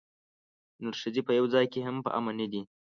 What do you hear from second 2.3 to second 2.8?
نه دي.